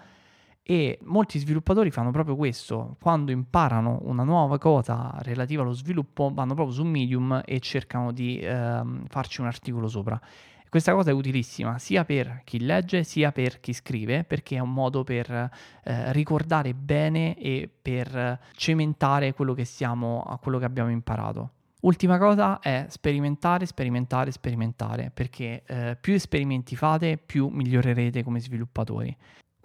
E 0.62 0.98
molti 1.02 1.40
sviluppatori 1.40 1.90
fanno 1.90 2.12
proprio 2.12 2.36
questo, 2.36 2.96
quando 3.00 3.32
imparano 3.32 3.98
una 4.02 4.22
nuova 4.22 4.58
cosa 4.58 5.12
relativa 5.22 5.62
allo 5.62 5.72
sviluppo, 5.72 6.30
vanno 6.32 6.54
proprio 6.54 6.72
su 6.72 6.84
Medium 6.84 7.42
e 7.44 7.58
cercano 7.58 8.12
di 8.12 8.38
ehm, 8.38 9.06
farci 9.08 9.40
un 9.40 9.48
articolo 9.48 9.88
sopra. 9.88 10.20
Questa 10.68 10.92
cosa 10.92 11.10
è 11.10 11.12
utilissima 11.12 11.78
sia 11.78 12.04
per 12.04 12.42
chi 12.44 12.60
legge 12.60 13.04
sia 13.04 13.32
per 13.32 13.60
chi 13.60 13.72
scrive 13.72 14.24
perché 14.24 14.56
è 14.56 14.60
un 14.60 14.72
modo 14.72 15.04
per 15.04 15.30
eh, 15.30 16.12
ricordare 16.12 16.74
bene 16.74 17.36
e 17.38 17.70
per 17.80 18.38
cementare 18.52 19.32
quello 19.32 19.54
che, 19.54 19.64
siamo, 19.64 20.38
quello 20.42 20.58
che 20.58 20.64
abbiamo 20.64 20.90
imparato. 20.90 21.52
Ultima 21.80 22.18
cosa 22.18 22.58
è 22.58 22.86
sperimentare, 22.88 23.64
sperimentare, 23.64 24.32
sperimentare, 24.32 25.12
perché 25.14 25.62
eh, 25.64 25.96
più 26.00 26.12
esperimenti 26.12 26.74
fate, 26.74 27.18
più 27.18 27.48
migliorerete 27.48 28.24
come 28.24 28.40
sviluppatori. 28.40 29.16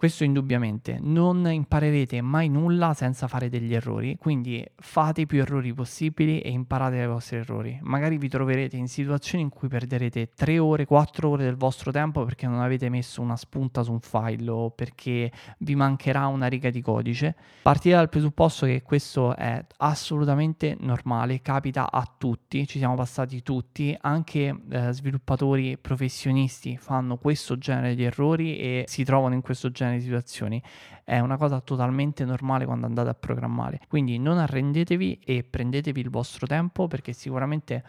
Questo 0.04 0.24
indubbiamente, 0.24 0.98
non 1.00 1.50
imparerete 1.50 2.20
mai 2.20 2.50
nulla 2.50 2.92
senza 2.92 3.26
fare 3.26 3.48
degli 3.48 3.74
errori, 3.74 4.18
quindi 4.18 4.62
fate 4.76 5.22
i 5.22 5.26
più 5.26 5.40
errori 5.40 5.72
possibili 5.72 6.42
e 6.42 6.50
imparate 6.50 6.98
dai 6.98 7.06
vostri 7.06 7.38
errori. 7.38 7.78
Magari 7.80 8.18
vi 8.18 8.28
troverete 8.28 8.76
in 8.76 8.86
situazioni 8.86 9.44
in 9.44 9.48
cui 9.48 9.66
perderete 9.68 10.32
3 10.34 10.58
ore, 10.58 10.84
4 10.84 11.26
ore 11.26 11.44
del 11.44 11.56
vostro 11.56 11.90
tempo 11.90 12.22
perché 12.22 12.46
non 12.46 12.60
avete 12.60 12.90
messo 12.90 13.22
una 13.22 13.34
spunta 13.34 13.82
su 13.82 13.92
un 13.92 14.00
file 14.00 14.50
o 14.50 14.68
perché 14.72 15.32
vi 15.60 15.74
mancherà 15.74 16.26
una 16.26 16.48
riga 16.48 16.68
di 16.68 16.82
codice. 16.82 17.34
Partite 17.62 17.94
dal 17.94 18.10
presupposto 18.10 18.66
che 18.66 18.82
questo 18.82 19.34
è 19.34 19.64
assolutamente 19.78 20.76
normale, 20.80 21.40
capita 21.40 21.90
a 21.90 22.06
tutti, 22.18 22.66
ci 22.66 22.76
siamo 22.76 22.94
passati 22.94 23.42
tutti, 23.42 23.96
anche 24.02 24.54
eh, 24.68 24.92
sviluppatori 24.92 25.78
professionisti 25.78 26.76
fanno 26.76 27.16
questo 27.16 27.56
genere 27.56 27.94
di 27.94 28.04
errori 28.04 28.58
e 28.58 28.84
si 28.86 29.02
trovano 29.02 29.32
in 29.32 29.40
questo 29.40 29.70
genere 29.70 29.92
di 29.96 30.02
situazioni. 30.02 30.62
È 31.02 31.18
una 31.18 31.36
cosa 31.36 31.60
totalmente 31.60 32.24
normale 32.24 32.64
quando 32.64 32.86
andate 32.86 33.08
a 33.10 33.14
programmare. 33.14 33.80
Quindi 33.88 34.18
non 34.18 34.38
arrendetevi 34.38 35.20
e 35.24 35.44
prendetevi 35.44 36.00
il 36.00 36.10
vostro 36.10 36.46
tempo 36.46 36.86
perché 36.86 37.12
sicuramente 37.12 37.84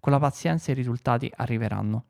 con 0.00 0.12
la 0.12 0.18
pazienza 0.18 0.70
i 0.70 0.74
risultati 0.74 1.30
arriveranno. 1.36 2.04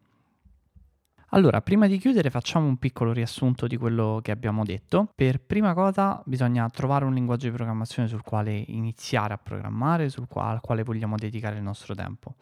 Allora, 1.31 1.61
prima 1.61 1.89
di 1.89 1.99
chiudere 1.99 2.31
facciamo 2.31 2.69
un 2.69 2.77
piccolo 2.77 3.13
riassunto 3.13 3.67
di 3.67 3.77
quello 3.77 4.21
che 4.23 4.31
abbiamo 4.31 4.65
detto. 4.65 5.11
Per 5.13 5.41
prima 5.41 5.75
cosa 5.75 6.23
bisogna 6.25 6.69
trovare 6.69 7.05
un 7.05 7.15
linguaggio 7.15 7.47
di 7.47 7.53
programmazione 7.53 8.09
sul 8.09 8.23
quale 8.23 8.55
iniziare 8.55 9.35
a 9.35 9.39
programmare, 9.39 10.09
sul 10.09 10.29
quale, 10.29 10.53
al 10.53 10.61
quale 10.61 10.85
vogliamo 10.85 11.17
dedicare 11.17 11.57
il 11.57 11.63
nostro 11.63 11.95
tempo. 11.97 12.37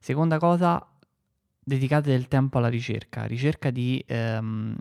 Seconda 0.00 0.38
cosa, 0.38 0.84
dedicate 1.60 2.10
del 2.10 2.26
tempo 2.26 2.58
alla 2.58 2.68
ricerca, 2.68 3.24
ricerca 3.24 3.70
di 3.70 4.04
ehm, 4.06 4.76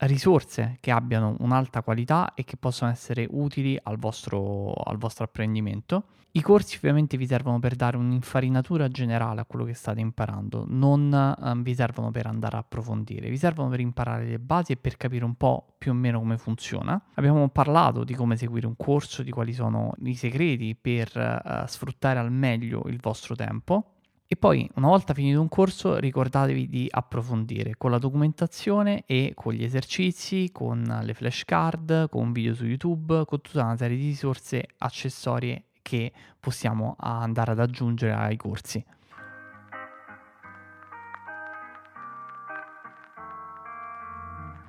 risorse 0.00 0.78
che 0.80 0.90
abbiano 0.90 1.36
un'alta 1.40 1.82
qualità 1.82 2.34
e 2.34 2.44
che 2.44 2.56
possono 2.56 2.90
essere 2.90 3.26
utili 3.30 3.78
al 3.82 3.98
vostro, 3.98 4.72
al 4.72 4.96
vostro 4.96 5.24
apprendimento. 5.24 6.04
I 6.32 6.42
corsi 6.42 6.76
ovviamente 6.76 7.16
vi 7.16 7.26
servono 7.26 7.58
per 7.58 7.74
dare 7.74 7.96
un'infarinatura 7.96 8.86
generale 8.88 9.40
a 9.40 9.44
quello 9.44 9.64
che 9.64 9.74
state 9.74 9.98
imparando, 9.98 10.64
non 10.68 11.12
eh, 11.12 11.52
vi 11.56 11.74
servono 11.74 12.12
per 12.12 12.26
andare 12.26 12.54
a 12.54 12.60
approfondire, 12.60 13.28
vi 13.28 13.36
servono 13.36 13.68
per 13.68 13.80
imparare 13.80 14.26
le 14.26 14.38
basi 14.38 14.72
e 14.72 14.76
per 14.76 14.96
capire 14.96 15.24
un 15.24 15.34
po' 15.34 15.74
più 15.76 15.90
o 15.90 15.94
meno 15.94 16.20
come 16.20 16.38
funziona. 16.38 17.02
Abbiamo 17.14 17.48
parlato 17.48 18.04
di 18.04 18.14
come 18.14 18.36
seguire 18.36 18.68
un 18.68 18.76
corso, 18.76 19.24
di 19.24 19.32
quali 19.32 19.52
sono 19.52 19.92
i 20.04 20.14
segreti 20.14 20.76
per 20.80 21.16
eh, 21.16 21.64
sfruttare 21.66 22.20
al 22.20 22.30
meglio 22.30 22.84
il 22.86 23.00
vostro 23.00 23.34
tempo 23.34 23.94
e 24.32 24.36
poi, 24.36 24.70
una 24.76 24.86
volta 24.86 25.12
finito 25.12 25.40
un 25.40 25.48
corso, 25.48 25.98
ricordatevi 25.98 26.68
di 26.68 26.86
approfondire 26.88 27.74
con 27.76 27.90
la 27.90 27.98
documentazione 27.98 29.02
e 29.04 29.32
con 29.34 29.52
gli 29.52 29.64
esercizi, 29.64 30.50
con 30.52 31.00
le 31.02 31.14
flashcard, 31.14 32.08
con 32.08 32.30
video 32.30 32.54
su 32.54 32.64
YouTube, 32.64 33.24
con 33.24 33.40
tutta 33.40 33.64
una 33.64 33.76
serie 33.76 33.96
di 33.96 34.06
risorse 34.06 34.68
accessorie 34.78 35.64
che 35.82 36.12
possiamo 36.38 36.94
andare 37.00 37.50
ad 37.50 37.58
aggiungere 37.58 38.12
ai 38.12 38.36
corsi. 38.36 38.84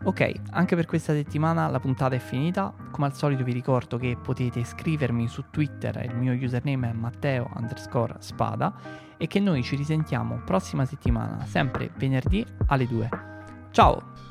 Ok, 0.04 0.32
anche 0.50 0.76
per 0.76 0.88
questa 0.88 1.14
settimana 1.14 1.68
la 1.68 1.80
puntata 1.80 2.16
è 2.16 2.20
finita. 2.20 2.74
Come 2.90 3.06
al 3.06 3.14
solito 3.14 3.44
vi 3.44 3.52
ricordo 3.52 3.98
che 3.98 4.18
potete 4.20 4.64
scrivermi 4.64 5.28
su 5.28 5.46
Twitter, 5.52 6.04
il 6.04 6.16
mio 6.16 6.34
username 6.34 6.90
è 6.90 6.94
Matteo 6.94 7.52
underscore 7.56 8.16
spada 8.18 8.74
e 9.18 9.28
che 9.28 9.40
noi 9.40 9.62
ci 9.62 9.76
risentiamo 9.76 10.42
prossima 10.44 10.86
settimana, 10.86 11.46
sempre 11.46 11.92
venerdì 11.98 12.44
alle 12.66 12.88
2. 12.88 13.10
Ciao! 13.70 14.31